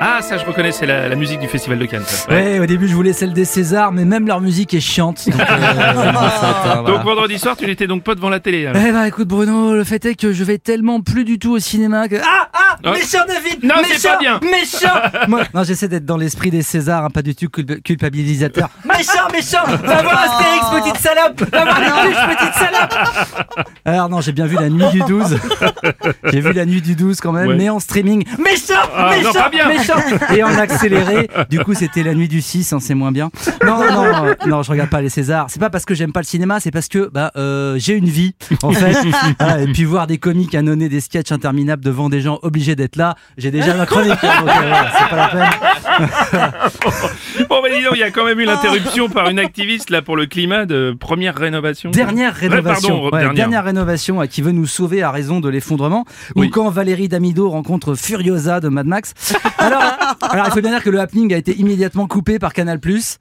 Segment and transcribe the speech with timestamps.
[0.00, 2.02] Ah, ça je reconnais, c'est la, la musique du Festival de Cannes.
[2.04, 2.28] ça.
[2.30, 2.42] Ouais.
[2.54, 5.28] Ouais, au début je voulais celle des Césars, mais même leur musique est chiante.
[5.28, 8.66] Donc, euh, euh, Donc vendredi soir, tu n'étais donc pas devant la télé.
[8.66, 8.82] alors.
[8.86, 11.58] Eh bah écoute Bruno, le fait est que je vais tellement plus du tout au
[11.58, 12.16] cinéma que...
[12.16, 12.53] Ah ah.
[12.92, 14.40] Méchant David Non, c'est pas bien.
[14.42, 14.94] Méchant
[15.28, 18.68] Moi, Non, j'essaie d'être dans l'esprit des Césars, hein, pas du tout culp- culpabilisateur.
[18.84, 24.32] méchant, méchant Va voir Astérix, petite salope Va voir les petite salope Alors non, j'ai
[24.32, 25.38] bien vu la nuit du 12.
[26.24, 27.56] j'ai vu la nuit du 12 quand même, Ouais.
[27.56, 28.24] mais en streaming.
[28.38, 29.68] Méchant Ah, non, Méchant pas bien.
[29.68, 29.94] Méchant
[30.34, 31.28] Et en accéléré.
[31.50, 33.30] Du coup, c'était la nuit du 6, hein, c'est moins bien.
[33.64, 35.46] Non, non, euh, non, je regarde pas les Césars.
[35.48, 38.08] C'est pas parce que j'aime pas le cinéma, c'est parce que bah, euh, j'ai une
[38.08, 38.96] vie, en fait.
[39.38, 42.96] Voilà, et puis voir des comiques annonner des sketchs interminables devant des gens obligés d'être
[42.96, 44.12] là, j'ai déjà ma chronique.
[44.22, 46.40] hein, donc, euh, voilà, c'est pas la peine.
[47.48, 50.02] Bon, bah dis donc, il y a quand même eu l'interruption par une activiste là
[50.02, 51.90] pour le climat de première rénovation.
[51.90, 52.88] Dernière Ouais, rénovation.
[52.88, 53.34] pardon, Ouais, dernière.
[53.34, 56.04] dernière rénovation euh, qui veut nous sauver à raison de l'effondrement.
[56.36, 56.46] Oui.
[56.46, 59.14] Ou quand Valérie Damido rencontre Furiosa de Mad Max.
[59.58, 59.82] Alors,
[60.22, 62.78] alors il faut bien dire que le happening a été immédiatement coupé par Canal+.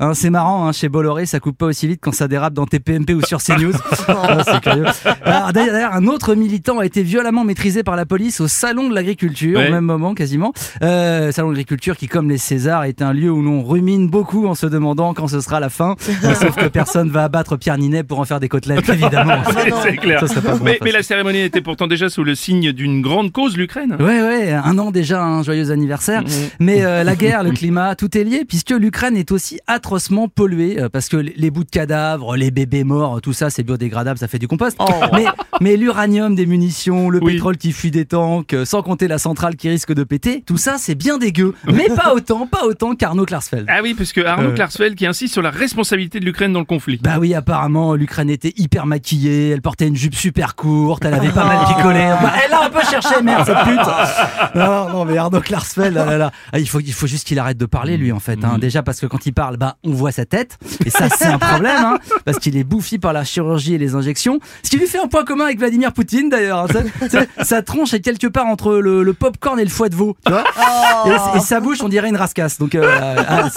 [0.00, 2.66] Hein, c'est marrant, hein, chez Bolloré, ça coupe pas aussi vite quand ça dérape dans
[2.66, 3.72] TPMP ou sur CNews.
[4.08, 4.84] Ah, c'est curieux.
[5.24, 8.88] Alors, D'ailleurs, d'ailleurs, un autre militant a été violemment maîtrisé par la police au salon
[8.88, 9.68] de l'agriculture, Ouais.
[9.68, 10.52] au même moment quasiment.
[10.82, 14.46] Euh, salon de l'agriculture qui, comme les Césars, est un lieu où l'on rumine beaucoup
[14.46, 15.96] en se demandant quand ce sera la fin.
[16.24, 19.38] Euh, Sauf que personne va abattre Pierre Ninet pour en faire des côtelettes, évidemment.
[19.46, 20.20] C'est- c'est clair.
[20.20, 23.32] Ça serait pas bon, mais, la cérémonie était pourtant déjà sous le signe d'une grande
[23.32, 23.96] cause, l'Ukraine.
[24.00, 26.22] Ouais, ouais, un an déjà, un joyeux anniversaire.
[26.60, 30.80] Mais euh, la guerre, le climat, tout est lié, puisque l'Ukraine est aussi atrocement polluée,
[30.80, 34.28] euh, parce que les bouts de cadavres, les bébés morts, tout ça, c'est biodégradable, ça
[34.28, 34.78] fait du compost.
[35.12, 35.24] Mais,
[35.60, 37.34] mais l'uranium des munitions, le Oui.
[37.34, 40.76] pétrole qui fuit des tanks, sans compter la centrale qui risque de péter, tout ça,
[40.78, 41.54] c'est bien dégueu.
[41.66, 43.66] Mais pas autant, pas autant qu'Arnaud Klarsfeld.
[43.68, 44.54] Ah oui, parce que Arnaud Euh.
[44.54, 46.98] Klarsfeld qui insiste sur la responsabilité de l'Ukraine dans le conflit.
[47.02, 51.28] Bah oui, apparemment, l'Ukraine était hyper maquillée, elle portait une jupe super courte, elle avait
[51.30, 52.00] pas mal picolé.
[52.22, 54.54] Bah, elle a un peu cherché, merde, cette pute.
[54.54, 56.32] Non, non, mais Arnaud Klarsfeld, là, là, là.
[56.52, 58.44] Ah, il, faut, il faut juste qu'il arrête de parler, lui, en fait.
[58.44, 58.58] Hein.
[58.58, 60.58] Déjà parce que quand il parle, bah, on voit sa tête.
[60.84, 63.94] Et ça, c'est un problème, hein, parce qu'il est bouffi par la chirurgie et les
[63.94, 64.38] injections.
[64.62, 66.66] Ce qui lui fait un point commun avec Vladimir Poutine, d'ailleurs.
[66.76, 67.24] hein.
[67.42, 70.32] Sa tronche est quelque part entre le, le popcorn et le foie de veau, tu
[70.32, 70.44] vois.
[71.06, 72.58] Et, et sa bouche, on dirait une rascasse.
[72.58, 73.48] Donc, euh, ah,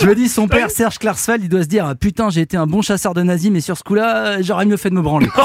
[0.00, 2.56] je me dis, son père, Serge Klarsfeld, il doit se dire ah, Putain, j'ai été
[2.56, 5.02] un bon chasseur de nazis, mais sur ce coup-là, euh, j'aurais mieux fait de me
[5.02, 5.28] branler.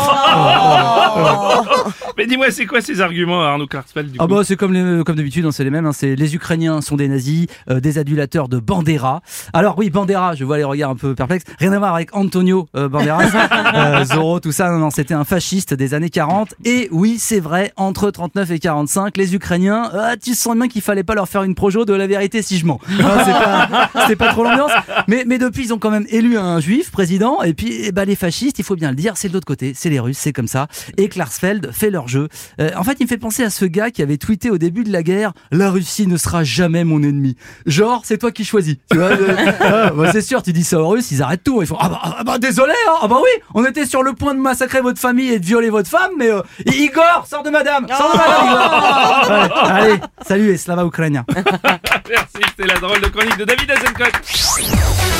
[2.17, 5.03] Mais dis-moi, c'est quoi ces arguments, Arnaud Klarsfeld du Ah coup bah c'est comme les-
[5.03, 5.85] comme d'habitude, hein, c'est les mêmes.
[5.85, 9.21] hein, c'est les Ukrainiens sont des nazis, euh, des adulateurs de Bandera.
[9.53, 11.43] Alors oui, Bandera, je vois les regards un peu perplexes.
[11.59, 13.23] Rien à voir avec Antonio euh, Banderas,
[13.75, 14.69] euh, Zorro, tout ça.
[14.71, 16.55] Non, non, c'était un fasciste des années 40.
[16.63, 20.81] Et oui, c'est vrai, entre 39 et 45, les Ukrainiens, ah, tu sens bien qu'il
[20.81, 22.79] fallait pas leur faire une projo de la vérité si je mens.
[23.03, 24.71] Ah, c'est pas, pas trop l'ambiance.
[25.07, 27.41] Mais, mais depuis, ils ont quand même élu un juif président.
[27.43, 29.73] Et puis, eh ben, les fascistes, il faut bien le dire, c'est de l'autre côté,
[29.75, 30.67] c'est les Russes, c'est comme ça.
[30.97, 32.29] Et Klarsfeld fait leur jeu.
[32.59, 34.83] Euh, en fait, il me fait penser à ce gars qui avait tweeté au début
[34.83, 37.35] de la guerre La Russie ne sera jamais mon ennemi.
[37.65, 38.75] Genre, c'est toi qui choisis.
[38.91, 41.61] Tu vois, euh, ah, bah, c'est sûr, tu dis ça aux Russes, ils arrêtent tout.
[41.61, 42.97] Ils font Ah bah, ah bah, désolé, hein.
[43.01, 45.69] ah bah oui, on était sur le point de massacrer votre famille et de violer
[45.69, 50.49] votre femme, mais euh, Igor, sors de madame Sors de madame, Igor Allez, allez, salut
[50.49, 51.25] et slava ukrainien.
[52.09, 55.14] Merci, c'était la drôle de chronique de David Azencott.